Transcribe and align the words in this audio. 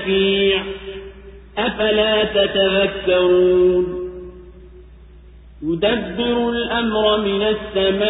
شفيع 0.00 0.62
أفلا 1.58 2.24
تتذكرون؟ 2.24 4.00
يدبر 5.62 6.50
الأمر 6.50 7.20
من 7.20 7.42
السماء 7.42 8.00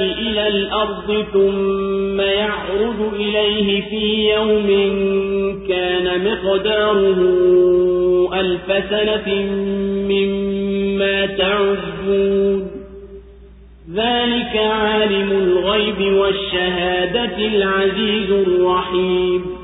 إلى 0.00 0.48
الأرض 0.48 1.24
ثم 1.32 2.20
يعرض 2.20 3.14
إليه 3.14 3.80
في 3.80 4.30
يوم 4.34 4.68
كان 5.68 6.24
مقداره 6.24 7.20
ألف 8.40 8.66
سنة 8.90 9.34
مما 10.08 11.26
تعدون. 11.26 12.70
ذلك 13.94 14.56
عالم 14.56 15.30
الغيب 15.32 16.12
والشهادة 16.12 17.36
العزيز 17.38 18.30
الرحيم. 18.30 19.59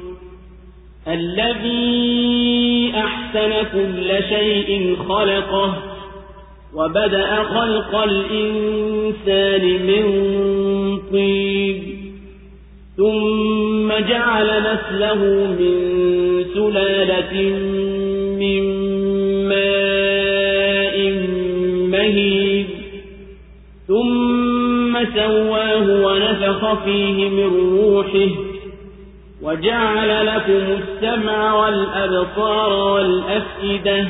الذي 1.08 2.92
أحسن 2.96 3.52
كل 3.72 4.10
شيء 4.28 4.96
خلقه 5.08 5.82
وبدأ 6.74 7.42
خلق 7.42 7.94
الإنسان 7.94 9.62
من 9.86 10.04
طين 11.12 11.96
ثم 12.96 13.88
جعل 14.08 14.46
نسله 14.46 15.14
من 15.60 15.76
سلالة 16.54 17.34
من 18.40 18.62
ماء 19.48 21.10
مهيد 21.90 22.66
ثم 23.88 25.04
سواه 25.14 26.06
ونفخ 26.06 26.84
فيه 26.84 27.28
من 27.28 27.78
روحه 27.78 28.45
وجعل 29.42 30.26
لكم 30.26 30.82
السمع 30.82 31.54
والأبصار 31.54 32.72
والأفئدة 32.72 34.08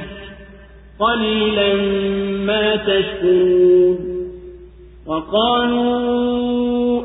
قليلا 1.00 1.74
ما 2.46 2.76
تشكرون. 2.76 3.98
وقالوا 5.06 6.36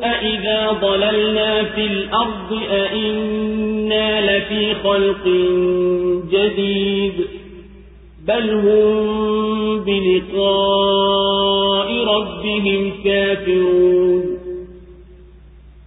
أئذا 0.04 0.72
ضللنا 0.72 1.64
في 1.64 1.86
الأرض 1.86 2.60
أئنا 2.72 4.38
لفي 4.38 4.76
خلق 4.76 5.28
جديد. 6.32 7.14
بل 8.28 8.50
هم 8.50 9.80
بلقاء 9.80 11.26
ربهم 12.06 12.92
كافرون. 13.04 14.31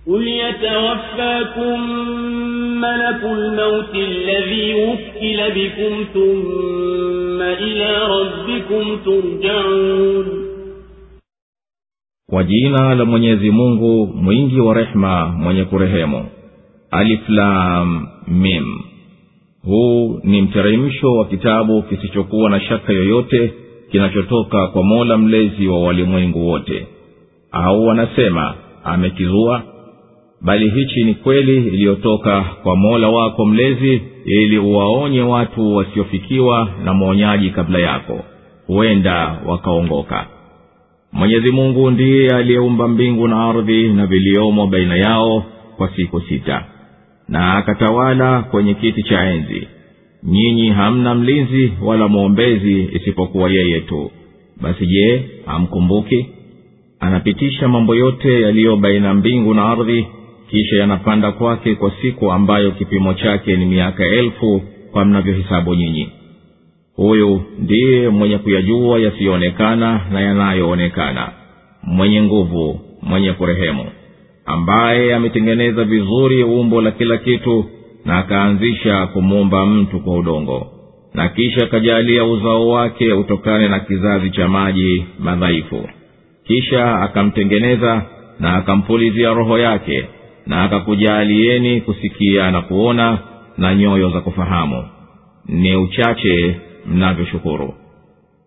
قل 0.08 0.28
يتوفاكم 0.28 1.80
ملك 2.82 3.24
الموت 3.24 3.96
الذي 3.96 4.74
وكل 4.74 5.40
بكم 5.56 6.06
ثم 6.14 7.42
إلى 7.42 7.98
ربكم 8.08 8.98
ترجعون 9.06 10.26
kwa 12.32 12.44
jina 12.44 12.96
la 12.96 13.06
mwenyezi 13.06 13.52
mungu 13.52 14.08
mwingi 14.16 14.60
wa 14.60 14.74
rehema 14.74 15.26
mwenye 15.26 15.64
kurehemu 15.64 16.26
aliflam 16.92 18.08
mim 18.28 18.80
huu 19.66 20.20
ni 20.24 20.42
mteremsho 20.42 21.14
wa 21.16 21.26
kitabu 21.26 21.84
kisichokuwa 21.84 22.50
na 22.50 22.62
shaka 22.62 22.94
yoyote 22.94 23.54
kinachotoka 23.92 24.68
kwa 24.68 24.84
mola 24.84 25.18
mlezi 25.18 25.68
wa 25.68 25.80
walimwengu 25.82 26.48
wote 26.48 26.88
au 27.52 27.86
wanasema 27.86 28.56
amekizua 28.84 29.64
Bali 30.45 30.71
hichi 30.71 31.05
ni 31.05 31.15
kweli 31.15 31.57
iliyotoka 31.57 32.45
kwa 32.63 32.77
mola 32.77 33.09
wako 33.09 33.47
mlezi 33.47 34.03
ili 34.25 34.59
uwaonye 34.59 35.21
watu 35.23 35.77
wasiofikiwa 35.77 36.69
na 36.85 36.95
mwonyaji 36.95 37.51
kabla 37.51 37.79
yako 37.79 38.25
huenda 38.67 39.41
wakaongoka. 39.47 40.27
Mwenyezi 41.13 41.51
mungu 41.51 41.91
ndiye 41.91 42.29
aliyeumba 42.31 42.89
mbingu 42.89 43.29
na 43.29 43.45
ardhi 43.45 43.89
na 43.89 44.07
viliomo 44.07 44.67
baina 44.67 44.97
yao 44.97 45.45
kwa 45.77 45.89
siku 45.97 46.21
sita 46.21 46.65
na 47.29 47.55
akatawala 47.57 48.43
kwenye 48.43 48.75
kiti 48.75 49.03
cha 49.03 49.25
enzi. 49.31 49.69
Nyinyi 50.23 50.71
hamna 50.71 51.15
mlinzi 51.15 51.73
wala 51.83 52.09
mwombezi 52.09 52.89
isipokuwa 52.93 53.51
yeye 53.51 53.81
tu. 53.81 54.11
Basi 54.63 54.87
je 54.87 55.23
hamkumbuki? 55.47 56.27
Anapitisha 57.01 57.69
mambo 57.69 57.95
yote 57.95 58.41
yaliyo 58.43 58.77
baina 58.77 59.15
mbingu 59.15 59.55
na 59.55 59.65
ardhi 59.71 60.07
kisha 60.55 60.77
yanapanda 60.77 61.33
kwake 61.33 61.75
kwa 61.75 61.93
siku 62.03 62.33
ambayo 62.33 62.71
kipimo 62.71 63.15
chake 63.15 63.57
ni 63.57 63.65
miaka 63.67 64.05
elfu 64.05 64.63
kwa 64.93 65.05
mnavyohisabu 65.05 65.75
nyinyi. 65.75 66.09
Huyu 66.97 67.43
ndiye 67.59 68.09
mwenye 68.09 68.39
kuyajua 68.39 68.99
yasiyoonekana 69.01 70.01
na 70.13 70.21
yanayoonekana 70.21 71.33
mwenye 71.83 72.23
nguvu 72.23 72.81
mwenye 73.03 73.33
kurehemu 73.33 73.85
ambaye 74.47 75.15
ametengeneza 75.15 75.85
vizuri 75.85 76.43
umbo 76.45 76.81
la 76.83 76.91
kila 76.91 77.17
kitu 77.17 77.65
na 78.05 78.19
akaanzisha 78.19 79.07
kumuumba 79.07 79.67
mtu 79.67 80.01
kwa 80.01 80.17
udongo 80.19 80.67
na 81.15 81.29
kisha 81.29 81.65
akajalia 81.65 82.25
uzao 82.25 82.69
wake 82.69 83.13
utokane 83.13 83.69
na 83.69 83.81
kizazi 83.81 84.31
cha 84.31 84.49
maji 84.49 85.05
madhaifu. 85.19 85.89
Kisha 86.47 87.01
akamtengeneza 87.01 88.03
na 88.41 88.57
akampulizia 88.57 89.35
roho 89.35 89.59
yake 89.59 90.07
na 90.47 90.63
akakujaalieni 90.63 91.81
kusikia 91.81 92.51
na 92.51 92.61
kuona 92.63 93.19
na 93.59 93.75
nyoyo 93.75 94.11
za 94.11 94.21
kufahamu. 94.21 94.85
Ni 95.49 95.77
uchache 95.77 96.57
mnavyoshukuru. 96.87 97.75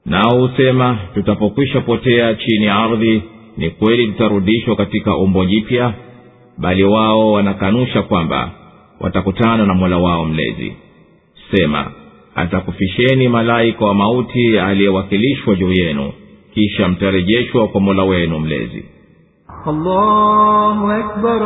Nao 0.05 0.47
husema 0.47 0.97
tutapokwisha 1.13 1.81
potea 1.81 2.33
chini 2.35 2.65
ya 2.65 2.75
ardhi 2.75 3.23
ni 3.57 3.69
kweli 3.69 4.07
tutarudishwa 4.07 4.75
katika 4.75 5.17
umbo 5.17 5.45
jipya 5.45 5.93
bali 6.57 6.83
wao 6.83 7.31
wanakanusha 7.31 8.01
kwamba 8.01 8.51
watakutana 8.99 9.65
na 9.65 9.73
mola 9.73 9.97
wao 9.97 10.25
mlezi. 10.25 10.73
Sema 11.51 11.91
atakufisheni 12.35 13.29
malaika 13.29 13.85
wa 13.85 13.93
mauti 13.93 14.59
aliyewakilishwa 14.59 15.55
juu 15.55 15.71
yenu 15.71 16.13
kisha 16.53 16.87
mtarejeshwa 16.87 17.67
kwa 17.67 17.81
mola 17.81 18.03
wenu 18.03 18.39
mlezi 18.39 18.85
الله 19.67 20.99
أكبر 20.99 21.41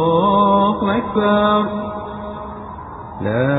الله 0.00 0.78
أكبر 0.98 1.60
لا 3.24 3.56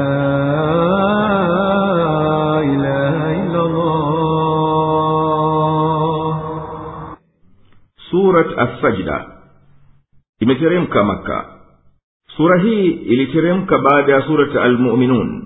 إله 2.74 3.16
إلا 3.42 3.62
الله 3.66 4.02
surat 8.12 8.50
assajda 8.60 9.18
imeteremka 10.44 11.00
maka 11.04 11.38
sura 12.36 12.60
hii 12.60 12.92
iliteremka 13.08 13.78
baada 13.80 14.12
ya 14.14 14.22
surati 14.28 14.58
almuminun 14.60 15.41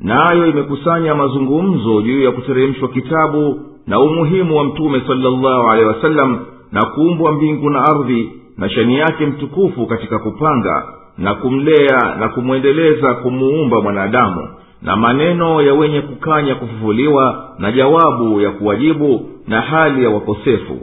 nayo 0.00 0.46
imekusanya 0.46 1.14
mazungumzo 1.14 2.02
juu 2.02 2.22
ya 2.22 2.30
kuteremshwa 2.32 2.88
kitabu 2.88 3.60
na 3.86 4.00
umuhimu 4.00 4.56
wa 4.56 4.64
mtume 4.64 5.02
salllahu 5.06 5.68
alehi 5.70 5.88
wasallam 5.88 6.38
na 6.72 6.82
kuumbwa 6.86 7.32
mbingu 7.32 7.70
na 7.70 7.84
ardhi 7.84 8.32
na 8.58 8.68
shani 8.70 8.94
yake 8.98 9.26
mtukufu 9.26 9.86
katika 9.86 10.18
kupanga 10.18 10.86
na 11.18 11.34
kumlea 11.34 12.16
na 12.20 12.28
kumwendeleza 12.28 13.14
kumuumba 13.14 13.80
mwanadamu. 13.80 14.48
Na 14.82 14.96
maneno 14.96 15.62
ya 15.62 15.74
wenye 15.74 16.00
kukanya 16.00 16.54
kufufuliwa 16.54 17.48
na 17.58 17.72
jawabu 17.72 18.40
ya 18.40 18.50
kuwajibu 18.50 19.28
na 19.48 19.60
hali 19.60 20.04
ya 20.04 20.10
wakosefu. 20.10 20.76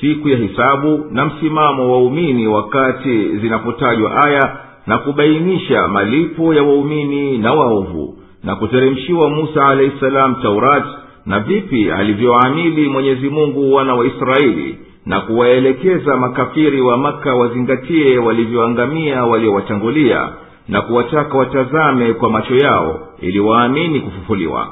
Siku 0.00 0.28
ya 0.28 0.36
hisabu 0.36 1.04
na 1.10 1.26
msimamo 1.26 1.82
wa 1.82 1.92
waumini 1.92 2.46
wakati 2.48 3.28
zinapotajwa 3.36 4.24
aya 4.24 4.56
na 4.86 4.98
kubainisha 4.98 5.88
malipo 5.88 6.54
ya 6.54 6.62
waumini 6.62 7.38
na 7.38 7.52
waovu 7.52 8.14
na 8.44 8.56
kuteremshiwa 8.56 9.30
musa 9.30 9.66
alahi 9.66 9.92
salam 10.00 10.34
taurati 10.42 10.88
na 11.26 11.40
vipi 11.40 11.90
alivyoamili 11.90 12.88
mwenyezi 12.88 13.28
mungu 13.28 13.74
wana 13.74 13.94
wa 13.94 14.06
israeli 14.06 14.78
na 15.06 15.20
kuwaelekeza 15.20 16.16
makafiri 16.16 16.80
wa 16.80 16.96
maka 16.96 17.34
wazingatie 17.34 18.18
walivyoangamia 18.18 19.24
waliowatangulia 19.24 20.28
na 20.68 20.82
kuwataka 20.82 21.38
watazame 21.38 22.12
kwa 22.14 22.30
macho 22.30 22.54
yao 22.56 23.08
ili 23.20 23.40
waamini 23.40 24.00
kufufuliwa. 24.00 24.68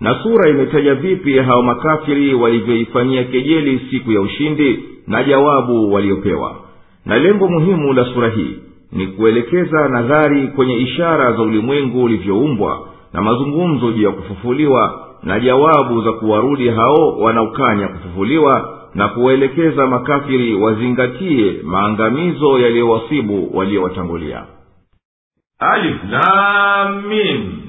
Na 0.00 0.22
sura 0.22 0.50
imetaja 0.50 0.94
vipi 0.94 1.38
hao 1.38 1.62
makafiri 1.62 2.34
walivyoifanyia 2.34 3.24
kejeli 3.24 3.80
siku 3.90 4.12
ya 4.12 4.20
ushindi 4.20 4.84
na 5.06 5.24
jawabu 5.24 5.92
waliopewa. 5.92 6.54
Na 7.06 7.18
lengo 7.18 7.48
muhimu 7.48 7.92
la 7.92 8.04
sura 8.04 8.28
hii 8.28 8.56
ni 8.92 9.06
kuelekeza 9.06 9.88
nadhari 9.88 10.48
kwenye 10.48 10.76
ishara 10.78 11.32
za 11.32 11.42
ulimwengu 11.42 12.02
ulivyoumbwa 12.04 12.88
na 13.12 13.22
mazungumzo 13.22 13.92
juu 13.92 14.02
ya 14.02 14.10
kufufuliwa 14.10 15.06
na 15.22 15.40
jawabu 15.40 16.02
za 16.02 16.12
kuwarudi 16.12 16.68
hao 16.68 17.18
wanaokanya 17.18 17.88
kufufuliwa 17.88 18.76
na 18.94 19.08
kuwaelekeza 19.08 19.86
makafiri 19.86 20.54
wazingatie 20.54 21.56
maangamizo 21.64 22.58
yaliyowasibu 22.58 23.50
waliowatangulia. 23.58 24.44
Alif 25.58 25.96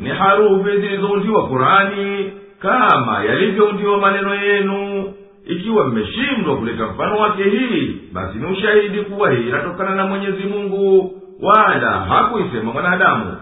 ni 0.02 0.10
harufi 0.10 0.72
zilizoundiwa 0.82 1.48
qurani 1.48 2.32
kama 2.60 3.24
yalivyoundiwa 3.24 3.98
maneno 3.98 4.36
yenu. 4.36 5.14
Ikiwa 5.46 5.88
mmeshindwa 5.88 6.56
kuleta 6.58 6.86
mfano 6.88 7.18
wake 7.20 7.44
hii 7.44 7.98
basi 8.14 8.38
ni 8.38 8.46
ushahidi 8.46 9.02
kuwa 9.02 9.32
hii 9.32 9.48
inatokana 9.48 9.96
na 9.96 10.06
mwenyezi 10.08 10.44
mungu 10.44 11.14
wala 11.42 11.92
hakuisema 11.92 12.74
mwanadamu 12.74 13.38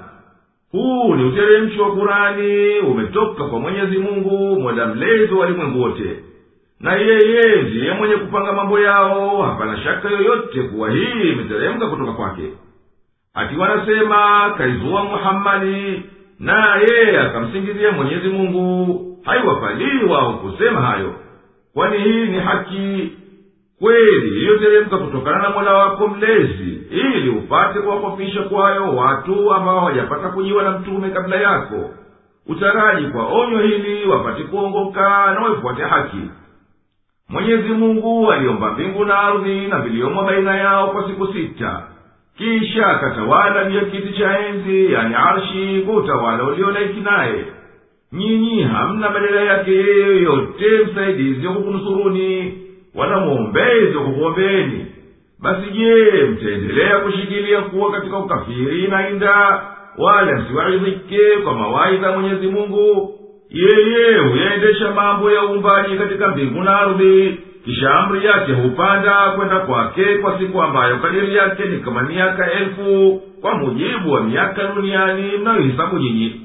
huu 0.72 1.16
ni 1.16 1.24
uteremsho 1.24 1.84
wa 1.84 1.92
kurani 1.92 2.80
umetoka 2.80 3.44
kwa 3.44 3.60
mwenyezi 3.60 3.98
mungu 3.98 4.60
mola 4.62 4.86
mlezi 4.88 5.34
wa 5.34 5.40
walimwengu 5.40 5.82
wote. 5.82 6.20
Na 6.80 6.94
yeye 6.96 7.62
ndiye 7.62 7.94
mwenye 7.94 8.16
kupanga 8.16 8.54
mambo 8.54 8.80
yao 8.80 9.42
hapana 9.42 9.78
shaka 9.78 10.10
yoyote 10.10 10.62
kuwa 10.64 10.92
hii 10.92 11.30
imeteremka 11.32 11.88
kutoka 11.88 12.12
kwake. 12.12 12.44
Ati 13.34 13.56
wanasema 13.56 14.50
kaizua 14.58 15.04
muhammadi 15.04 16.04
naye 16.40 17.20
akamsingizia 17.20 17.92
mwenyezi 17.92 18.28
mungu 18.28 19.06
haiwafalii 19.24 20.04
wao 20.10 20.34
kusema 20.34 20.82
hayo. 20.82 21.14
Kwani 21.74 21.98
hii 22.04 22.26
ni 22.26 22.40
haki 22.40 23.12
kweli 23.80 24.28
iliyoteremka 24.28 24.98
kutokana 24.98 25.42
na 25.42 25.50
mola 25.50 25.74
wako 25.74 26.08
mlezi 26.08 26.82
ili 26.92 27.30
upate 27.30 27.80
kuwakofisha 27.80 28.42
kwayo 28.44 28.96
watu 28.96 29.54
ambao 29.54 29.80
hawajapata 29.80 30.30
kujiwa 30.30 30.64
na 30.64 30.72
mtume 30.80 31.10
kabla 31.10 31.36
yako. 31.36 31.90
Utaraji 32.48 33.08
kwa 33.08 33.26
onyo 33.28 33.60
hili 33.60 34.06
wapate 34.08 34.44
kuongoka 34.44 35.34
na 35.34 35.40
waifuate 35.42 35.82
haki. 35.84 36.22
Mwenyezi 37.30 37.70
mungu 37.70 38.32
aliomba 38.32 38.72
mbingu 38.72 39.06
na 39.06 39.20
ardhi 39.20 39.68
na 39.68 39.80
viliomo 39.80 40.24
baina 40.24 40.56
yao 40.58 40.88
kwa 40.88 41.08
siku 41.08 41.28
sita. 41.34 41.84
Kisha 42.38 42.88
akatawala 42.88 43.66
juu 43.70 43.82
kiti 43.92 44.14
cha 44.14 44.40
enzi 44.48 44.94
yani 44.94 45.16
arshi 45.16 45.84
kwa 45.86 45.96
utawala 45.96 46.44
uliolaiki 46.44 47.00
naye. 47.00 47.46
Nyinyi 48.12 48.62
hamna 48.64 49.10
badala 49.10 49.42
yake 49.42 49.72
yeye 49.72 50.00
yoyote 50.08 50.66
msaidizi 50.92 51.48
wa 51.48 51.54
kukunusuruni 51.54 52.58
wala 52.96 53.20
mwombezi 53.20 53.98
wa 53.98 54.04
kukuombeeni 54.04 54.86
basi 55.42 55.72
je 55.72 56.24
mtaendelea 56.24 57.00
kushikilia 57.00 57.62
kuwa 57.62 57.92
katika 57.92 58.18
ukafiri 58.18 58.88
na 58.88 59.10
inda 59.10 59.62
wala 59.98 60.36
msiwaidhike 60.40 61.20
kwa 61.44 61.54
mawaidha 61.54 62.12
mwenyezi 62.12 62.48
mungu? 62.48 63.16
Yeye 63.50 64.18
huyaendesha 64.18 64.92
mambo 64.92 65.32
ya 65.32 65.46
uumbaji 65.46 65.96
katika 65.98 66.28
mbingu 66.28 66.64
na 66.64 66.80
ardhi 66.80 67.40
kisha 67.66 67.94
amri 67.94 68.26
yake 68.26 68.52
hupanda 68.54 69.30
kwenda 69.32 69.60
kwake 69.60 70.18
kwa 70.18 70.40
siku 70.40 70.62
ambayo 70.62 70.98
kadiri 70.98 71.36
yake 71.36 71.66
ni 71.66 71.78
kama 71.78 72.02
miaka 72.04 72.52
elfu 72.52 73.22
kwa 73.42 73.56
mujibu 73.58 74.12
wa 74.12 74.22
miaka 74.24 74.64
duniani 74.68 75.32
mnayohisabu 75.42 75.98
nyinyi 76.00 76.42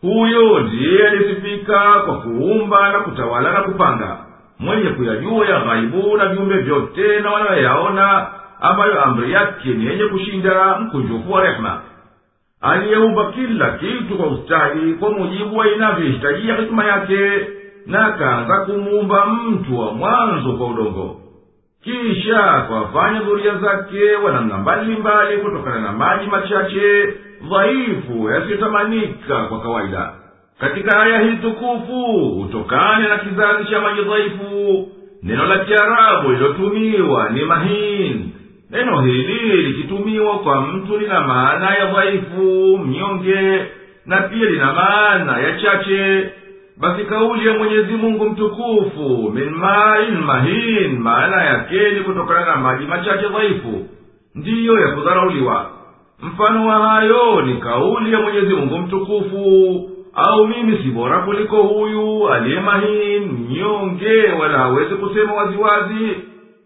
huyo 0.00 0.58
ndiye 0.60 1.08
alisifika 1.08 1.78
kwa 2.06 2.20
kuumba 2.20 2.92
na 2.92 3.00
kutawala 3.00 3.52
na 3.52 3.60
kupanga 3.62 4.16
mwenye 4.62 4.90
kuyajua 4.90 5.46
ya 5.46 5.60
ghaibu 5.60 6.16
na 6.16 6.26
viumbe 6.28 6.54
vyote 6.58 7.20
na 7.20 7.30
wanayoyaona 7.30 8.26
ambayo 8.60 9.02
amri 9.04 9.32
yake 9.32 9.68
ni 9.68 9.86
yenye 9.86 10.04
kushinda 10.04 10.78
mkunjufu 10.78 11.32
wa 11.32 11.42
rehema. 11.42 11.80
Aliyeumba 12.60 13.32
kila 13.32 13.70
kitu 13.70 14.16
kwa 14.16 14.26
ustahi 14.26 14.94
kwa 14.94 15.10
mujibu 15.10 15.56
wa 15.56 15.68
inavyohitajia 15.68 16.56
hikima 16.56 16.84
yake 16.84 17.46
na 17.86 18.06
akaanza 18.06 18.56
kumuumba 18.60 19.26
mtu 19.26 19.78
wa 19.78 19.92
mwanzo 19.94 20.52
kwa 20.52 20.66
udongo. 20.66 21.16
Kisha 21.84 22.64
kwafanya 22.68 23.20
dhuria 23.20 23.54
zake 23.54 24.14
wa 24.16 24.32
namna 24.32 24.58
mbalimbali 24.58 25.36
kutokana 25.36 25.80
na 25.80 25.92
maji 25.92 26.26
machache 26.30 27.14
dhaifu 27.50 28.30
yasiyotamanika 28.30 29.44
kwa 29.44 29.60
kawaida 29.60 30.12
katika 30.62 31.02
aya 31.02 31.20
hii 31.20 31.36
tukufu 31.36 32.02
hutokane 32.36 33.08
na 33.08 33.18
kizazi 33.18 33.64
cha 33.70 33.80
maji 33.80 34.00
dhaifu. 34.02 34.88
Neno 35.22 35.46
la 35.46 35.58
kiarabu 35.58 36.30
lilotumiwa 36.32 37.30
ni 37.30 37.44
mahin. 37.44 38.30
Neno 38.70 39.00
hili 39.00 39.62
likitumiwa 39.62 40.38
kwa 40.38 40.60
mtu 40.62 40.98
lina 40.98 41.20
maana 41.20 41.74
ya 41.74 41.86
dhaifu 41.86 42.78
mnyonge 42.86 43.62
na 44.06 44.16
pia 44.16 44.50
lina 44.50 44.72
maana 44.72 45.38
ya 45.38 45.60
chache. 45.60 46.30
Basi 46.76 47.04
kauli 47.04 47.46
ya 47.48 47.54
mwenyezi 47.58 47.92
mungu 47.92 48.24
mtukufu 48.30 49.32
min 49.34 49.50
main 49.50 50.18
mahin 50.26 50.98
maana 50.98 51.42
yake 51.44 51.90
ni 51.90 52.00
kutokana 52.00 52.46
na 52.46 52.56
maji 52.56 52.84
machache 52.86 53.28
dhaifu 53.28 53.86
ndiyo 54.34 54.80
ya 54.80 54.88
kudharauliwa. 54.88 55.70
Mfano 56.22 56.66
wa 56.66 56.88
hayo 56.88 57.42
ni 57.42 57.54
kauli 57.54 58.12
ya 58.12 58.20
mwenyezi 58.20 58.54
mungu 58.54 58.78
mtukufu 58.78 59.88
au 60.14 60.46
mimi 60.46 60.76
si 60.78 60.90
bora 60.90 61.18
kuliko 61.18 61.62
huyu 61.62 62.28
aliye 62.28 62.60
mahin 62.60 63.22
mnyonge 63.32 64.32
wala 64.40 64.58
hawezi 64.58 64.94
kusema 64.94 65.32
waziwazi. 65.32 66.16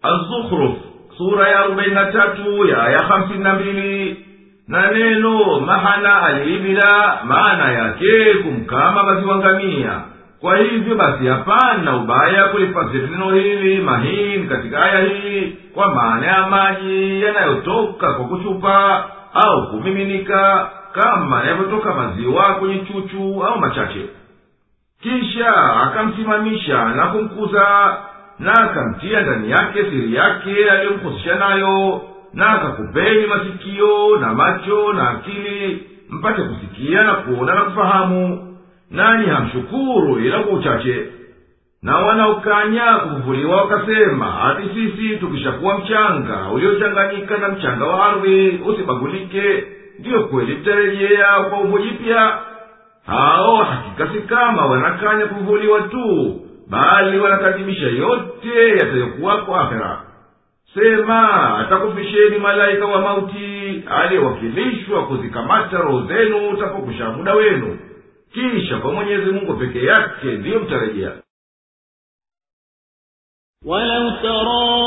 Azukhruf 0.01 0.71
sura 1.17 1.47
ya 1.49 1.59
arobaini 1.59 1.93
na 1.95 2.05
tatu 2.11 2.65
ya 2.67 2.83
aya 2.83 2.99
hamsini 2.99 3.43
na 3.43 3.53
mbili. 3.53 4.23
Na 4.67 4.91
neno 4.91 5.59
mahana 5.59 6.21
aliibila 6.21 7.19
maana 7.27 7.71
yake 7.71 8.33
kumkama 8.33 9.03
maziwangamia 9.03 10.01
kwa 10.41 10.57
hivyo 10.57 10.95
basi 10.95 11.27
hapana 11.27 11.95
ubaya 11.97 12.43
kulifasiri 12.43 13.07
neno 13.07 13.29
hili 13.31 13.81
mahin 13.81 14.47
katika 14.49 14.83
aya 14.83 14.99
hii 14.99 15.57
kwa 15.73 15.95
maana 15.95 16.27
ya 16.27 16.47
maji 16.47 17.21
yanayotoka 17.21 18.13
kwa 18.13 18.25
kuchupa 18.25 19.05
au 19.33 19.69
kumiminika 19.69 20.69
kama 20.93 21.43
yavyotoka 21.43 21.93
maziwa 21.93 22.43
kwenye 22.55 22.79
chuchu 22.79 23.43
au 23.47 23.59
machache. 23.59 24.05
Kisha 25.01 25.55
akamsimamisha 25.83 26.85
na 26.89 27.07
kumkuza 27.07 27.97
na 28.39 28.53
akamtia 28.53 29.21
ndani 29.21 29.51
yake 29.51 29.83
siri 29.83 30.15
yake 30.15 30.69
aliyomhusisha 30.71 31.35
nayo 31.35 32.01
na 32.33 32.49
akakupeni 32.49 33.27
masikio 33.27 34.17
na 34.17 34.33
macho 34.33 34.93
na 34.93 35.09
akili 35.09 35.83
mpate 36.09 36.41
kusikia 36.41 37.03
na 37.03 37.13
kuona 37.13 37.55
na 37.55 37.61
kufahamu. 37.61 38.43
Nanyi 38.91 39.25
hamshukuru 39.25 40.19
ila 40.19 40.39
kwa 40.39 40.53
uchache. 40.59 41.05
Na 41.81 41.95
wanaokanya 41.97 42.93
kufufuliwa 42.95 43.55
wakasema 43.61 44.25
hati 44.25 44.69
sisi 44.73 45.17
tukishakuwa 45.17 45.77
mchanga 45.77 46.49
uliochanganyika 46.53 47.37
na 47.37 47.49
mchanga 47.49 47.85
wa 47.85 48.05
ardhi 48.05 48.61
usibagulike 48.65 49.63
ndiyo 49.99 50.23
kweli 50.27 50.55
mtarejea 50.55 51.43
kwa 51.49 51.59
umbo 51.59 51.79
jipya 51.79 52.39
hao 53.05 53.55
hakika 53.55 54.13
si 54.13 54.21
kama 54.21 54.65
wanakanya 54.65 55.25
kuvuliwa 55.25 55.81
tu 55.81 56.35
bali 56.69 57.19
wanakadhibisha 57.19 57.87
yote 57.87 58.69
yatayokuwako 58.69 59.55
akhera. 59.55 60.01
Sema 60.73 61.57
atakufisheni 61.59 62.37
malaika 62.37 62.85
wa 62.85 63.01
mauti 63.01 63.83
aliyewakilishwa 63.89 65.07
kuzikamata 65.07 65.77
roho 65.77 66.05
zenu 66.07 66.49
utapokusha 66.49 67.09
muda 67.09 67.33
wenu. 67.33 67.79
Kisha 68.33 68.77
kwa 68.77 68.93
mwenyezi 68.93 69.31
mungu 69.31 69.53
peke 69.53 69.83
yake 69.85 70.25
ndiyo 70.27 70.59
mtarejea. 70.59 71.11
Walau 73.65 74.11
taraa 74.21 74.86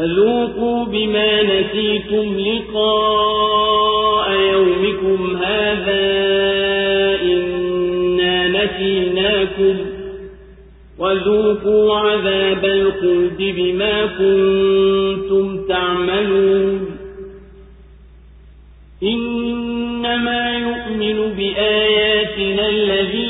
فذوقوا 0.00 0.84
بما 0.84 1.42
نسيتم 1.42 2.38
لقاء 2.38 4.32
يومكم 4.52 5.36
هذا 5.36 6.00
إنا 7.22 8.48
نسيناكم 8.48 9.76
وذوقوا 10.98 11.96
عذاب 11.96 12.64
الخلد 12.64 13.38
بما 13.38 14.06
كنتم 14.06 15.66
تعملون 15.68 16.86
إنما 19.02 20.58
يؤمن 20.58 21.34
بآياتنا 21.36 22.68
الذين 22.68 23.29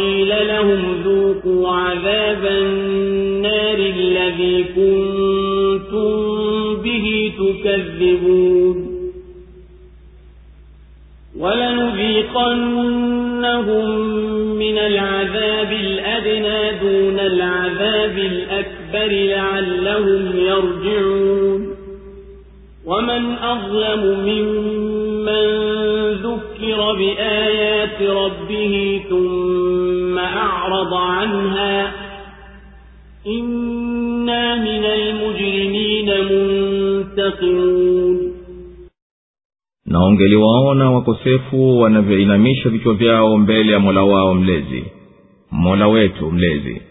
وقيل 0.00 0.32
لهم 0.48 1.02
ذوقوا 1.04 1.68
عذاب 1.68 2.46
النار 2.46 3.78
الذي 3.78 4.64
كنتم 4.64 6.12
به 6.82 7.32
تكذبون. 7.38 8.76
ولنذيقنهم 11.38 12.40
من 14.56 14.78
العذاب 14.78 15.72
الأدنى 15.72 16.78
دون 16.80 17.18
العذاب 17.18 18.18
الأكبر 18.18 19.10
لعلهم 19.12 20.36
يرجعون. 20.36 21.76
ومن 22.86 23.34
أظلم 23.34 24.02
ممن 24.20 24.99
ذكر 26.25 26.93
بآيات 26.97 28.01
ربه 28.01 29.01
ثم 29.09 30.17
أعرض 30.17 30.93
عنها 30.93 31.91
إنا 33.27 34.55
من 34.55 34.83
المجرمين 34.85 36.09
منتقمون 36.31 38.35
na 39.87 40.05
ungeliwaona 40.05 40.91
wakosefu 40.91 41.79
wanavyoinamisha 41.79 42.69
vichwa 42.69 42.93
vyao 42.93 43.37
mbele 43.37 43.71
ya 43.71 43.79
mola 43.79 44.03
wao 44.03 44.33
mlezi 44.35 44.85
mola 45.51 45.87
wetu 45.87 46.31
mlezi 46.31 46.81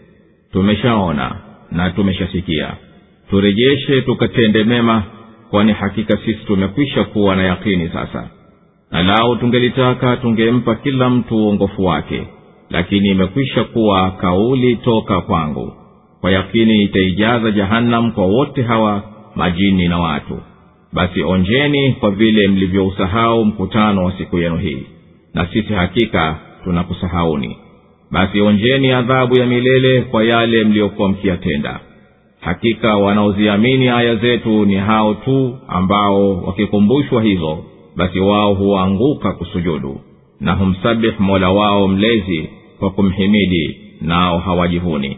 tumeshaona 0.51 1.35
na 1.71 1.89
tumeshasikia 1.91 2.73
turejeshe 3.29 4.01
tukatende 4.01 4.63
mema 4.63 5.03
kwani 5.50 5.72
hakika 5.72 6.16
sisi 6.16 6.44
tumekwisha 6.46 7.04
kuwa 7.04 7.36
na 7.36 7.42
yakini 7.42 7.88
sasa. 7.88 8.30
Na 8.90 9.02
lau 9.02 9.36
tungelitaka 9.36 10.16
tungempa 10.16 10.74
kila 10.74 11.10
mtu 11.10 11.36
uongofu 11.36 11.84
wake 11.84 12.26
lakini 12.70 13.08
imekwisha 13.08 13.64
kuwa 13.64 14.10
kauli 14.10 14.76
toka 14.76 15.20
kwangu. 15.20 15.72
Kwa 16.20 16.30
yakini 16.30 16.82
itaijaza 16.82 17.50
jahannam 17.50 18.12
kwa 18.12 18.26
wote 18.26 18.62
hawa 18.62 19.02
majini 19.34 19.88
na 19.88 19.98
watu. 19.98 20.38
Basi 20.92 21.22
onjeni 21.22 21.92
kwa 21.92 22.10
vile 22.10 22.48
mlivyousahau 22.48 23.44
mkutano 23.44 24.04
wa 24.04 24.12
siku 24.18 24.38
yenu 24.38 24.56
hii 24.56 24.86
na 25.34 25.46
sisi 25.46 25.72
hakika 25.72 26.38
tunakusahauni. 26.64 27.56
Basi 28.10 28.40
onjeni 28.40 28.92
adhabu 28.92 29.38
ya 29.38 29.46
milele 29.46 30.02
kwa 30.02 30.24
yale 30.24 30.64
mliyokuwa 30.64 31.08
mkiyatenda 31.08 31.80
hakika 32.40 32.96
wanaoziamini 32.96 33.88
aya 33.88 34.16
zetu 34.16 34.64
ni 34.64 34.74
hao 34.74 35.14
tu 35.14 35.58
ambao 35.68 36.36
wakikumbushwa 36.42 37.22
hizo 37.22 37.58
basi 37.96 38.20
wao 38.20 38.54
huanguka 38.54 39.32
kusujudu 39.32 40.00
na 40.40 40.52
humsabih 40.52 41.20
mola 41.20 41.50
wao 41.50 41.88
mlezi 41.88 42.48
kwa 42.78 42.90
kumhimidi 42.90 43.76
nao 44.00 44.38
hawajivuni 44.38 45.16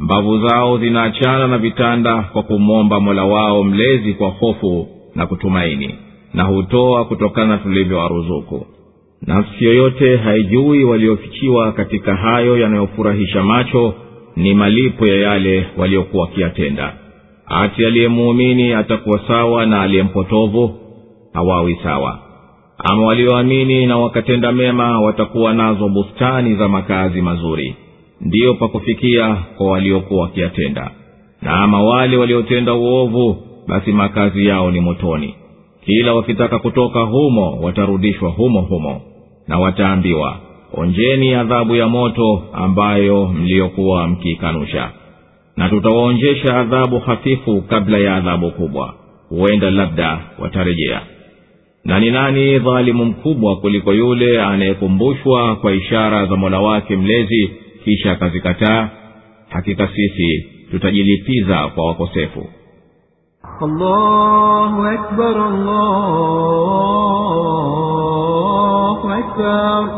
mbavu 0.00 0.48
zao 0.48 0.78
zinaachana 0.78 1.48
na 1.48 1.58
vitanda 1.58 2.22
kwa 2.22 2.42
kumwomba 2.42 3.00
mola 3.00 3.24
wao 3.24 3.64
mlezi 3.64 4.12
kwa 4.14 4.28
hofu 4.28 4.88
na 5.14 5.26
kutumaini 5.26 5.94
na 6.34 6.42
hutoa 6.44 7.04
kutokana 7.04 7.46
na 7.46 7.58
tulivyowaruzuku 7.58 8.66
nafsi 9.22 9.64
yoyote 9.64 10.16
haijui 10.16 10.84
waliofichiwa 10.84 11.72
katika 11.72 12.16
hayo 12.16 12.58
yanayofurahisha 12.58 13.42
macho 13.42 13.94
ni 14.36 14.54
malipo 14.54 15.06
ya 15.06 15.16
yale 15.16 15.66
waliokuwa 15.76 16.22
wakiyatenda. 16.24 16.92
Ati 17.46 17.86
aliyemuumini 17.86 18.72
atakuwa 18.72 19.20
sawa 19.28 19.66
na 19.66 19.82
aliyempotovu 19.82 20.74
hawawi 21.32 21.78
sawa. 21.82 22.18
Ama 22.78 23.04
walioamini 23.06 23.86
na 23.86 23.98
wakatenda 23.98 24.52
mema 24.52 25.00
watakuwa 25.00 25.52
nazo 25.54 25.88
bustani 25.88 26.54
za 26.54 26.68
makazi 26.68 27.22
mazuri. 27.22 27.76
Ndiyo 28.20 28.54
pa 28.54 28.68
kufikia 28.68 29.34
kwa 29.56 29.66
waliokuwa 29.70 30.22
wakiyatenda. 30.22 30.90
Na 31.42 31.50
ama 31.52 31.82
wale 31.82 32.16
waliotenda 32.16 32.74
uovu 32.74 33.36
basi 33.68 33.92
makazi 33.92 34.46
yao 34.46 34.70
ni 34.70 34.80
motoni. 34.80 35.34
Kila 35.84 36.14
wakitaka 36.14 36.58
kutoka 36.58 37.00
humo 37.00 37.58
watarudishwa 37.62 38.30
humo 38.30 38.60
humo 38.60 39.00
na 39.48 39.58
wataambiwa 39.58 40.36
onjeni 40.74 41.34
adhabu 41.34 41.74
ya 41.76 41.88
moto 41.88 42.42
ambayo 42.52 43.26
mliyokuwa 43.26 44.08
mkiikanusha. 44.08 44.90
Na 45.56 45.68
tutawaonjesha 45.68 46.56
adhabu 46.56 46.98
hafifu 46.98 47.62
kabla 47.62 47.98
ya 47.98 48.16
adhabu 48.16 48.50
kubwa. 48.50 48.94
Huenda 49.28 49.70
labda 49.70 50.20
watarejea. 50.38 51.00
Na 51.84 52.00
ni 52.00 52.10
nani 52.10 52.58
dhalimu 52.58 53.04
mkubwa 53.04 53.56
kuliko 53.56 53.92
yule 53.94 54.42
anayekumbushwa 54.42 55.56
kwa 55.56 55.72
ishara 55.72 56.26
za 56.26 56.36
mola 56.36 56.60
wake 56.60 56.96
mlezi 56.96 57.50
kisha 57.84 58.12
akazikataa? 58.12 58.88
Hakika 59.48 59.88
sisi 59.88 60.46
tutajilipiza 60.70 61.68
kwa 61.68 61.86
wakosefu. 61.86 62.46
Allahu 63.60 64.82
akbar, 64.82 65.36
allahu 68.16 69.08
akbar 69.12 69.88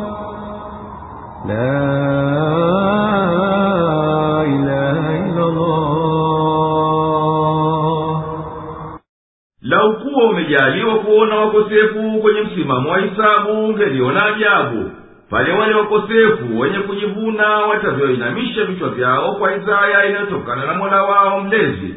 lau 9.63 9.93
kuwa 9.97 10.25
umejaliwa 10.31 10.95
kuona 10.99 11.37
wakosefu 11.37 12.19
kwenye 12.23 12.41
msimamo 12.41 12.91
wa 12.91 12.99
hisabu 12.99 13.65
ungeliona 13.65 14.25
ajabu. 14.27 14.91
Pale 15.31 15.53
wale 15.53 15.75
wakosefu 15.75 16.59
wenye 16.61 16.79
kujivuna 16.79 17.47
watavyoinamisha 17.49 18.65
vichwa 18.65 18.89
vyao 18.89 19.35
kwa 19.35 19.57
izaya 19.57 20.05
inayotokana 20.05 20.67
na 20.67 20.75
mola 20.75 21.03
wao 21.03 21.41
mlezi. 21.41 21.95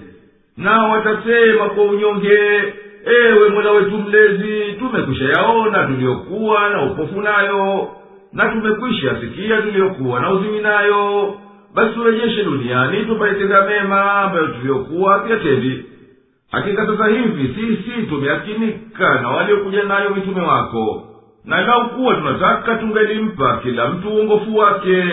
Nao 0.57 0.89
watasema 0.91 1.69
kwa 1.69 1.83
unyonge 1.83 2.73
ewe 3.05 3.49
mola 3.49 3.71
wetu 3.71 3.97
mlezi 3.97 4.73
tumekwisha 4.79 5.25
yaona 5.25 5.83
tuliyokuwa 5.87 6.69
na 6.69 6.83
upofu 6.83 7.21
nayo 7.21 7.87
na 8.33 8.49
tumekwisha 8.49 9.15
sikia 9.21 9.61
tuliyokuwa 9.61 10.19
na 10.19 10.31
uzimi 10.31 10.59
nayo. 10.59 11.33
Basi 11.75 11.93
turejeshe 11.93 12.43
duniani 12.43 13.05
tupaitenda 13.05 13.61
mema 13.65 14.11
ambayo 14.11 14.47
tuliyokuwa 14.47 15.19
tuyatendi 15.19 15.85
hakika 16.51 16.85
sasa 16.87 17.07
hivi 17.07 17.55
sisi 17.55 18.03
tumeakinika 18.07 19.21
na 19.21 19.29
waliokuja 19.29 19.83
nayo 19.83 20.09
mitume 20.09 20.41
wako 20.41 21.03
na 21.45 21.61
lau 21.61 21.89
kuwa 21.89 22.15
tunataka 22.15 22.75
tungelimpa 22.75 23.57
kila 23.63 23.87
mtu 23.89 24.09
uongofu 24.09 24.57
wake 24.57 25.03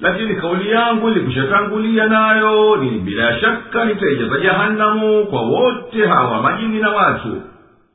lakini 0.00 0.34
kauli 0.34 0.70
yangu 0.70 1.08
ilikushatangulia 1.08 2.06
nayo 2.06 2.76
ni 2.76 2.90
bila 2.90 3.40
shaka 3.40 3.84
nitaijaza 3.84 4.40
jahanamu 4.40 5.26
kwa 5.26 5.40
wote 5.42 6.06
hawa 6.06 6.42
majini 6.42 6.78
na 6.80 6.90
watu 6.90 7.42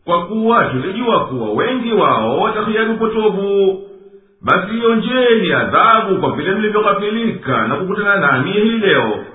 kwa 0.06 0.26
kuwa 0.26 0.66
tulijua 0.66 1.26
kuwa 1.26 1.50
wengi 1.52 1.94
wao 1.94 2.52
upotovu 2.92 3.82
basi 4.42 4.78
ionjeni 4.80 5.54
adhabu 5.54 6.18
kwa 6.22 6.32
vile 6.36 6.52
mlivyoghafilika 6.52 7.68
na 7.68 7.76
kukutana 7.76 8.16
nami 8.16 8.52
hii 8.52 8.78
leo. 8.78 9.26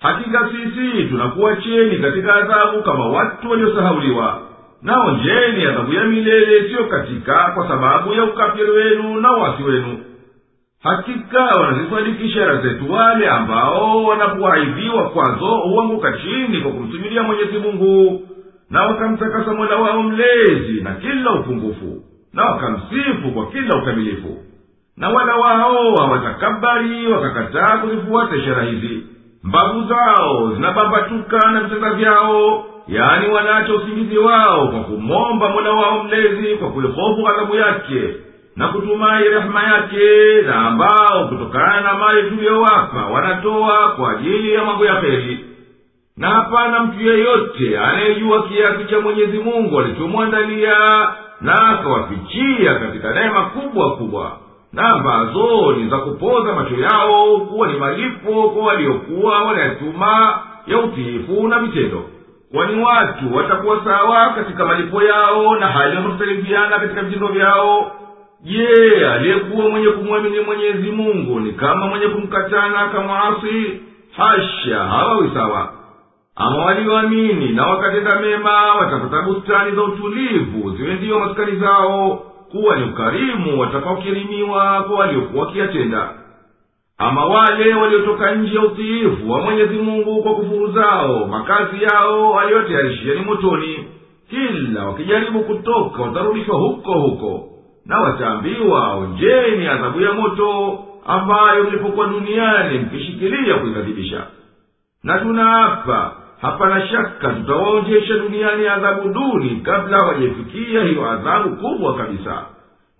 Hakika 0.00 0.48
sisi 0.50 1.04
tunakuwacheni 1.04 1.98
katika 1.98 2.34
adhabu 2.34 2.82
kama 2.82 3.08
watu 3.08 3.50
waliosahauliwa. 3.50 4.38
Nao 4.82 5.10
njeni 5.10 5.64
adhabu 5.64 5.92
ya 5.92 6.04
milele 6.04 6.58
isiyo 6.58 6.84
katika 6.84 7.34
kwa 7.54 7.68
sababu 7.68 8.12
ya 8.12 8.24
ukafiri 8.24 8.70
wenu 8.70 9.20
na 9.20 9.36
uwasi 9.36 9.62
wenu. 9.62 9.98
Hakika 10.82 11.44
wanazisadiki 11.44 12.28
zetu 12.62 12.92
wale 12.92 13.28
ambao 13.28 14.04
wanapoaidhiwa 14.04 15.08
kwazo 15.10 15.46
huanguka 15.46 16.12
chini 16.12 16.60
kwa 16.60 16.72
kumsujudia 16.72 17.22
mwenyezi 17.22 17.58
mungu 17.58 18.22
na 18.70 18.82
wakamtakasa 18.82 19.52
mola 19.52 19.76
wao 19.76 20.02
mlezi 20.02 20.80
na 20.82 20.94
kila 20.94 21.32
upungufu 21.32 22.02
na 22.32 22.44
wakamsifu 22.44 23.30
kwa 23.34 23.46
kila 23.46 23.76
ukamilifu. 23.82 24.36
Na 24.96 25.08
wala 25.08 25.36
wao 25.36 25.96
hawatakabari 25.96 27.06
wakakataa 27.12 27.78
kuzifuata 27.78 28.36
ishara 28.36 28.62
hizi. 28.62 29.02
Mbavu 29.44 29.88
zao 29.88 30.52
zinabambatuka 30.54 31.50
na 31.50 31.60
vitanda 31.60 31.92
vyao 31.92 32.64
yaani 32.88 33.28
wanaacha 33.28 33.74
usingizi 33.74 34.18
wao 34.18 34.68
kwa 34.68 34.80
kumwomba 34.80 35.48
mola 35.48 35.70
wao 35.72 36.04
mlezi 36.04 36.56
kwa 36.56 36.70
kuihofu 36.70 37.22
ghadhabu 37.22 37.54
yake 37.56 38.14
na 38.56 38.68
kutumai 38.68 39.24
rehema 39.28 39.62
yake 39.62 40.42
na 40.46 40.54
ambao 40.54 41.28
kutokana 41.28 41.80
na 41.80 41.94
mali 41.94 42.30
tuliyowapa 42.30 43.04
wanatoa 43.06 43.88
kwa 43.96 44.12
ajili 44.12 44.54
ya 44.54 44.64
mambo 44.64 44.84
ya 44.86 45.00
heri 45.00 45.44
na 46.16 46.28
hapana 46.28 46.80
mtu 46.80 47.06
yeyote 47.06 47.78
anayejua 47.78 48.42
kiasi 48.48 48.84
cha 48.84 49.00
mwenyezi 49.00 49.38
mungu 49.38 49.80
alichomwandalia 49.80 51.08
na 51.40 51.54
akawafichia 51.68 52.74
katika 52.74 53.12
neema 53.14 53.44
kubwa 53.44 53.96
kubwa. 53.96 54.32
Na 54.72 54.82
ambazo 54.88 55.72
ni 55.72 55.88
za 55.88 55.98
kupoza 55.98 56.52
macho 56.52 56.74
yao 56.74 57.36
kuwa 57.40 57.68
ni 57.68 57.78
malipo 57.78 58.48
kwa 58.50 58.64
waliokuwa 58.66 59.42
wanayatuma 59.42 60.38
ya 60.66 60.78
utiifu 60.78 61.48
na 61.48 61.58
vitendo. 61.58 62.04
Kwani 62.52 62.82
watu 62.82 63.36
watakuwa 63.36 63.84
sawa 63.84 64.28
katika 64.28 64.66
malipo 64.66 65.02
yao 65.02 65.56
na 65.56 65.66
hali 65.66 65.96
wanakuhtalifiana 65.96 66.78
katika 66.78 67.02
vitendo 67.02 67.26
vyao? 67.26 67.92
Je 68.42 69.06
aliyekuwa 69.14 69.68
mwenye 69.68 69.88
kumwamini 69.88 70.40
mwenyezi 70.40 70.90
mungu 70.90 71.40
ni 71.40 71.52
kama 71.52 71.86
mwenye 71.86 72.06
kumkatana 72.06 72.78
akamwasi 72.80 73.80
hasha 74.16 74.78
hawawi 74.84 75.30
sawa 75.34 75.72
ama 76.36 76.64
walioamini 76.64 77.48
na 77.52 77.66
wakatenda 77.66 78.20
mema 78.20 78.74
watapata 78.74 79.22
bustani 79.22 79.76
za 79.76 79.82
utulivu 79.82 80.70
ziwe 80.76 80.94
ndiyo 80.94 81.18
maskani 81.20 81.56
zao 81.56 82.22
kuwa 82.50 82.76
ni 82.76 82.84
ukarimu 82.84 83.60
watakaokirimiwa 83.60 84.82
kwa 84.82 84.98
waliokuwa 84.98 85.44
wakiyatenda 85.46 86.08
ama 86.98 87.24
wale 87.26 87.74
waliotoka 87.74 88.34
nje 88.34 88.54
ya 88.56 88.62
utiifu 88.62 89.30
wa 89.30 89.40
mwenyezi 89.40 89.76
mungu 89.78 90.22
kwa 90.22 90.34
kufuru 90.34 90.72
zao 90.72 91.26
makazi 91.26 91.82
yao 91.82 92.40
aliyotayarishia 92.40 93.14
ni 93.14 93.20
motoni. 93.20 93.84
Kila 94.30 94.84
wakijaribu 94.84 95.40
kutoka 95.40 96.02
watarudishwa 96.02 96.56
huko 96.58 96.92
huko. 96.92 97.48
Na 97.86 98.00
wataambiwa 98.00 98.94
onjeni 98.94 99.66
adhabu 99.68 100.00
ya 100.00 100.12
moto 100.12 100.78
ambayo 101.06 101.64
mlipokuwa 101.64 102.06
duniani 102.06 102.78
mkishikilia 102.78 103.54
kuikadhibisha 103.54 104.26
na 105.04 105.18
tunaapa 105.18 106.12
hapana 106.40 106.88
shaka 106.88 107.28
tutawaonjesha 107.28 108.14
duniani 108.18 108.66
adhabu 108.68 109.08
duni 109.08 109.50
kabla 109.64 109.98
hawajaifikia 109.98 110.84
hiyo 110.84 111.10
adhabu 111.10 111.56
kubwa 111.56 111.94
kabisa. 111.96 112.42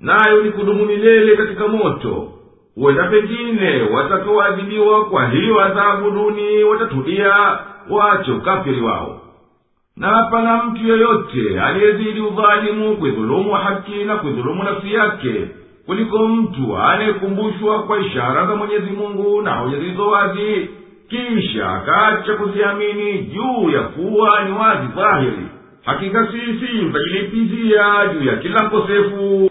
Nayo 0.00 0.42
ni 0.42 0.50
kudumu 0.50 0.84
milele 0.86 1.36
katika 1.36 1.68
moto. 1.68 2.28
Huenda 2.74 3.04
pengine 3.04 3.82
watakaoadhibiwa 3.82 5.04
kwa 5.04 5.26
hiyo 5.28 5.60
adhabu 5.64 6.10
duni 6.10 6.64
watatulia 6.64 7.58
waache 7.90 8.32
ukafiri 8.32 8.80
wao. 8.80 9.20
Na 9.96 10.08
hapana 10.08 10.62
mtu 10.64 10.86
yeyote 10.86 11.60
aliyezidi 11.60 12.20
udhalimu 12.20 12.96
kuidhulumu 12.96 13.52
haki 13.52 14.04
na 14.04 14.16
kuidhulumu 14.16 14.62
nafsi 14.64 14.94
yake 14.94 15.48
kuliko 15.86 16.28
mtu 16.28 16.76
anayekumbushwa 16.78 17.82
kwa 17.82 17.98
ishara 18.00 18.46
za 18.46 18.54
mwenyezi 18.56 18.90
mungu 18.90 19.42
na 19.42 19.54
hoja 19.54 19.78
zilizo 19.78 20.06
wazi 20.08 20.70
kisha 21.09 21.69
akaacha 21.71 22.33
kuziamini 22.33 23.19
juu 23.23 23.69
ya 23.69 23.81
kuwa 23.83 24.43
ni 24.43 24.51
wazi 24.51 24.87
dhahiri 24.95 25.47
hakika 25.83 26.27
sisi 26.31 26.67
tutajilipizia 26.79 28.07
juu 28.13 28.23
ya 28.29 28.35
kila 28.37 28.63
mkosefu 28.63 29.49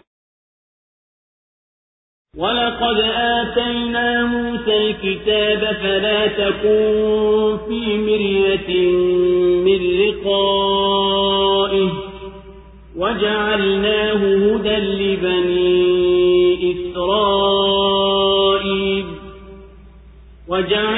ولقد 2.39 2.99
آتينا 3.15 4.25
موسى 4.25 4.91
الكتاب 4.91 5.61
فلا 5.83 6.27
تكن 6.27 7.59
في 7.69 7.99
مرية 7.99 8.91
من 9.65 9.81
لقائه 10.03 11.91
وجعلناه 12.97 14.15
هدى 14.47 14.77
لبني 14.77 16.73
إسرائيل 17.75 19.07
وجعلنا 20.49 20.98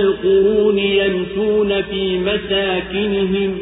القرون 0.00 0.78
يمشون 0.78 1.82
في 1.82 2.18
مساكنهم. 2.18 3.58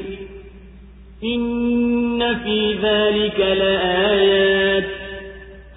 إن 1.25 2.35
في 2.45 2.75
ذلك 2.83 3.41
لآيات. 3.41 4.85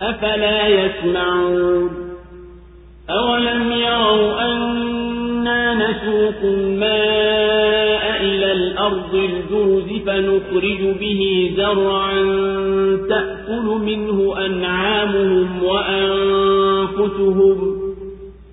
أفلا 0.01 0.67
يسمعون. 0.67 1.89
أولم 3.09 3.71
يروا 3.71 4.41
أنا 4.41 5.73
نسوق 5.73 6.43
الماء 6.43 8.21
إلى 8.21 8.51
الأرض 8.51 9.15
الجرز 9.15 10.01
فنخرج 10.05 10.97
به 10.99 11.51
زرعا 11.57 12.21
تأكل 13.09 13.65
منه 13.65 14.45
أنعامهم 14.45 15.63
وأنفسهم. 15.63 16.99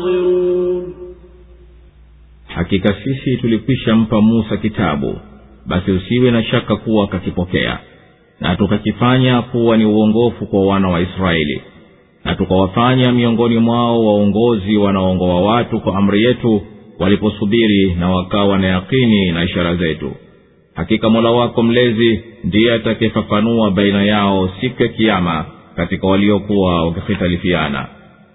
منتظرون 0.00 0.94
hakika 2.48 2.94
sisi 3.04 3.36
tulikwisha 3.36 3.96
mpa 3.96 4.20
musa 4.20 4.56
kitabu 4.56 5.18
basi 5.66 5.90
usiwe 5.90 6.30
na 6.30 6.44
shaka 6.44 6.76
kuwa 6.76 7.06
kakipokea 7.06 7.78
na 8.40 8.56
tukakifanya 8.56 9.42
kuwa 9.42 9.76
ni 9.76 9.84
uongofu 9.84 10.46
kwa 10.46 10.66
wana 10.66 10.88
wa 10.88 11.00
israeli 11.00 11.62
na 12.24 12.34
tukawafanya 12.34 13.12
miongoni 13.12 13.58
mwao 13.58 14.06
waongozi 14.06 14.76
wanaoongoa 14.76 15.40
watu 15.40 15.80
kwa 15.80 15.96
amri 15.96 16.24
yetu 16.24 16.62
waliposubiri 16.98 17.94
na 17.94 18.10
wakawa 18.10 18.58
na 18.58 18.66
yakini 18.66 19.32
na 19.32 19.44
ishara 19.44 19.76
zetu 19.76 20.12
hakika 20.74 21.10
mola 21.10 21.30
wako 21.30 21.62
mlezi 21.62 22.24
ndiye 22.44 22.72
atakayefafanua 22.72 23.70
baina 23.70 24.04
yao 24.04 24.50
siku 24.60 24.82
ya 24.82 24.88
kiama 24.88 25.44
katika 25.76 26.06
waliokuwa 26.06 26.84
wakihitalifiana 26.86 27.86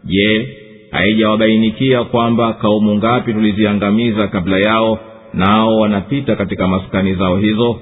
je 0.04 0.58
haijawabainikia 0.91 2.05
kwamba 2.05 2.53
kaumu 2.53 2.95
ngapi 2.95 3.33
tuliziangamiza 3.33 4.29
kabla 4.29 4.59
yao 4.59 4.99
nao 5.35 5.77
wanapita 5.79 6.37
katika 6.37 6.69
maskani 6.69 7.15
zao 7.15 7.37
hizo. 7.37 7.81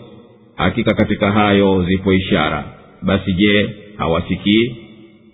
Hakika 0.56 0.94
katika 0.94 1.30
hayo 1.32 1.82
zipo 1.82 2.12
ishara. 2.12 2.64
Basi 3.02 3.32
je 3.32 3.70
hawasikii? 3.96 4.76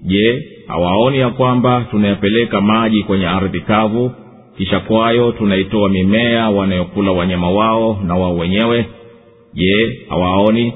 Je 0.02 0.46
hawaoni 0.68 1.18
ya 1.18 1.30
kwamba 1.30 1.86
tunayapeleka 1.90 2.60
maji 2.60 3.02
kwenye 3.02 3.26
ardhi 3.28 3.60
kavu 3.60 4.12
kisha 4.58 4.80
kwayo 4.80 5.32
tunaitoa 5.32 5.88
mimea 5.88 6.50
wanayokula 6.50 7.12
wanyama 7.12 7.50
wao 7.50 8.00
na 8.06 8.14
wao 8.14 8.36
wenyewe? 8.36 8.86
Je 9.54 10.00
hawaoni? 10.08 10.72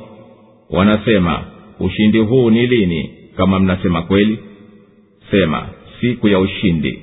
Wanasema 0.70 1.42
ushindi 1.80 2.18
huu 2.18 2.50
ni 2.50 2.66
lini 2.66 3.11
kama 3.37 3.59
mnasema 3.61 4.02
kweli? 4.02 4.38
Sema 5.30 5.66
siku 6.00 6.28
ya 6.28 6.38
ushindi. 6.38 7.02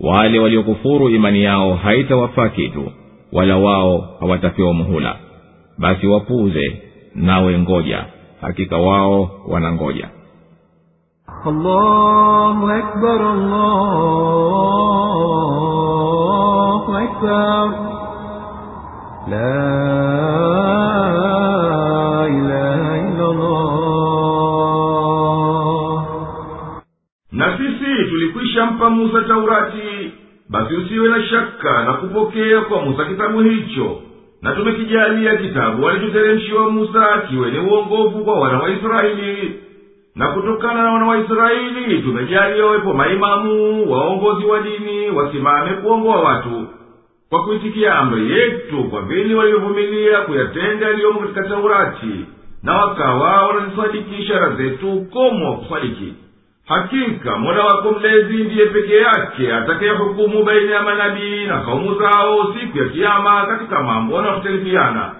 Wale 0.00 0.38
waliokufuru 0.38 1.08
imani 1.08 1.42
yao 1.42 1.74
haitawafaa 1.74 2.48
kitu 2.48 2.92
wala 3.32 3.56
wao 3.56 4.16
hawatapewa 4.20 4.72
muhula. 4.74 5.16
Basi 5.78 6.06
wapuze 6.06 6.82
nawe 7.14 7.58
ngoja. 7.58 8.04
Hakika 8.40 8.76
wao 8.76 9.30
wanangoja. 9.48 10.08
La 19.30 20.19
tulikwisha 28.60 28.66
mpa 28.66 28.90
musa 28.90 29.20
taurati. 29.22 30.12
Basi 30.48 30.74
usiwe 30.74 31.08
na 31.08 31.22
shaka 31.22 31.84
na 31.84 31.92
kupokea 31.92 32.60
kwa 32.60 32.82
musa 32.82 33.04
kitabu 33.04 33.40
hicho. 33.40 34.02
Na 34.42 34.52
tumekijalia 34.52 35.36
kitabu 35.36 35.88
alichoteremshiwa 35.88 36.70
musa 36.70 37.22
kiwe 37.28 37.50
ni 37.50 37.58
uongovu 37.58 38.24
kwa 38.24 38.40
wana 38.40 38.58
wa 38.58 38.70
israeli. 38.70 39.60
Na 40.14 40.28
kutokana 40.28 40.82
na 40.82 40.92
wana 40.92 41.06
wa 41.06 41.18
israeli 41.18 42.02
tumejalia 42.02 42.66
wepo 42.66 42.92
maimamu 42.94 43.90
waongozi 43.92 44.44
wa 44.46 44.60
dini 44.60 45.10
wasimame 45.10 45.70
kuongoa 45.70 46.20
watu. 46.20 46.66
Kwa 47.30 47.44
kuitikia 47.44 47.94
amri 47.94 48.32
yetu 48.32 48.84
kwa 48.84 49.02
vile 49.02 49.34
walivyovumilia 49.34 50.20
kuyatenda 50.20 50.86
yaliyomo 50.86 51.20
katika 51.20 51.42
taurati. 51.42 52.24
Na 52.62 52.74
wakawa 52.76 53.46
wanazisadiki 53.46 54.22
ishara 54.22 54.50
zetu 54.50 55.06
komo 55.12 55.50
wa 55.50 55.56
kusadiki 55.56 56.14
hakika 56.68 57.36
mola 57.38 57.64
wako 57.64 57.90
mlezi 57.92 58.34
ndiye 58.44 58.66
peke 58.66 58.96
yake 58.96 59.54
atakayehukumu 59.54 60.44
baina 60.44 60.74
ya 60.74 60.82
manabii 60.82 61.44
na 61.44 61.60
kaumu 61.60 61.94
zao 61.94 62.54
siku 62.60 62.78
ya 62.78 62.84
kiama 62.88 63.46
katika 63.46 63.82
mambo 63.82 64.14
wanayohtalifiana 64.14 65.10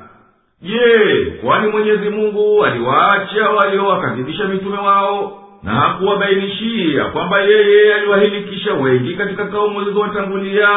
je 0.62 1.24
kwani 1.44 1.68
mwenyezi 1.68 2.10
mungu 2.10 2.64
aliwaacha 2.64 3.50
waliowakadhibisha 3.50 4.44
mitume 4.44 4.78
wao 4.78 5.36
na 5.62 5.70
hakuwabainishia 5.72 7.04
kwamba 7.04 7.40
yeye 7.40 7.94
aliwahilikisha 7.94 8.74
wengi 8.74 9.14
katika 9.14 9.44
kaumu 9.46 9.80
zilizowatangulia 9.80 10.68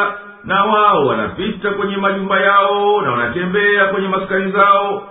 na 0.44 0.64
wao 0.64 1.06
wanapita 1.06 1.70
kwenye 1.70 1.96
majumba 1.96 2.40
yao 2.40 3.02
na 3.02 3.10
wanatembea 3.10 3.84
kwenye 3.86 4.08
maskani 4.08 4.52
zao? 4.52 5.08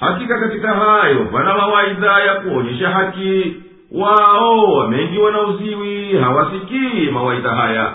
Hakika 0.00 0.40
katika 0.40 0.68
hayo 0.74 1.24
pana 1.32 1.54
mawaidha 1.54 2.20
ya 2.20 2.34
kuonyesha 2.34 2.88
haki 2.90 3.56
wao 3.92 4.72
wameingiwa 4.74 5.30
na 5.32 5.40
uziwi 5.42 6.12
hawasikii 6.18 7.10
mawaidha 7.12 7.50
haya. 7.50 7.94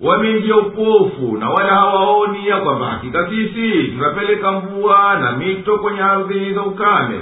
Wameingia 0.00 0.56
upofu 0.56 1.36
na 1.40 1.50
wala 1.50 1.74
hawaoni 1.74 2.48
ya 2.48 2.56
kwamba 2.60 2.86
hakika 2.86 3.28
sisi 3.30 3.82
tunapeleka 3.88 4.52
mvua 4.52 5.18
na 5.20 5.32
mito 5.32 5.78
kwenye 5.78 6.00
ardhi 6.02 6.54
za 6.54 6.62
ukame 6.62 7.20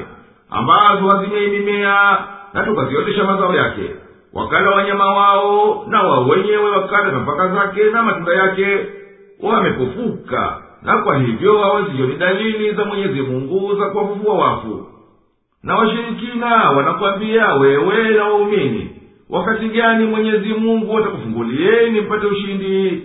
ambazo 0.51 1.09
hazimei 1.09 1.47
mimea 1.49 2.19
na 2.55 2.63
tukaziotesha 2.65 3.25
mazao 3.25 3.55
yake. 3.55 3.91
Wakala 4.33 4.71
wanyama 4.71 5.07
wao 5.07 5.85
na 5.89 6.03
wao 6.03 6.29
wenyewe 6.29 6.71
wakala 6.71 7.13
nafaka 7.13 7.49
zake 7.49 7.85
na 7.85 8.03
matunda 8.03 8.33
yake 8.33 8.79
wamepofuka. 9.43 10.63
Na 10.83 10.99
kwa 10.99 11.19
hivyo 11.19 11.59
hawazioni 11.59 12.17
dalili 12.17 12.73
za 12.75 12.85
mwenyezi 12.85 13.21
mungu 13.23 13.75
za 13.75 13.87
kuwafufua 13.87 14.35
wafu 14.35 14.87
na 15.63 15.77
washirikina 15.77 16.71
wanakwambia 16.71 17.55
wewe 17.55 18.09
na 18.09 18.25
waumini 18.25 18.91
wakati 19.31 19.69
gani 19.69 20.07
mwenyezi 20.07 20.49
mungu 20.55 20.99
atakufungulieni 20.99 22.01
mpate 22.01 22.27
ushindi? 22.27 23.03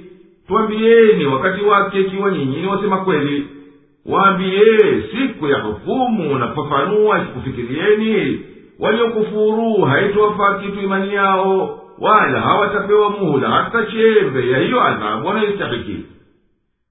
Twambieni 0.48 1.26
wakati 1.26 1.62
wake 1.66 2.00
ikiwa 2.02 2.32
nyinyi 2.32 2.66
wasema 2.68 2.98
kweli. 2.98 3.48
Waambiye 4.06 4.68
siku 5.12 5.48
ya 5.48 5.60
hukumu 5.60 6.38
na 6.40 6.48
kufafanua 6.48 7.20
ikikufikirieni. 7.20 8.40
Waliokufuru 8.80 9.82
haitowafaa 9.82 10.60
kitu 10.60 10.80
imani 10.80 11.14
yao 11.14 11.80
wala 12.00 12.42
hawatapewa 12.42 13.10
muhula 13.10 13.50
hata 13.50 13.86
chembe 13.86 14.50
ya 14.52 14.60
hiyo 14.60 14.82
adhabu 14.84 15.28
wanayoistahiki. 15.28 15.98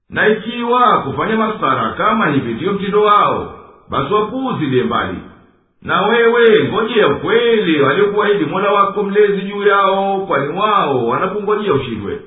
Na 0.09 0.27
ikiwa 0.27 1.01
kufanya 1.01 1.35
masara 1.35 1.91
kama 1.97 2.27
hivi 2.27 2.53
ndiyo 2.53 2.73
mtindo 2.73 3.01
wao 3.03 3.59
basi 3.89 4.13
wapuuzilie 4.13 4.83
mbali 4.83 5.17
na 5.83 6.01
wewe 6.07 6.63
ngojea 6.69 7.07
ukweli. 7.07 7.81
Waliokuahidi 7.81 8.45
mola 8.45 8.71
wako 8.71 9.03
mlezi 9.03 9.41
juu 9.41 9.63
yao 9.67 10.25
kwani 10.27 10.59
wao 10.59 11.07
wanakungojea 11.07 11.73
ushindwe 11.73 12.19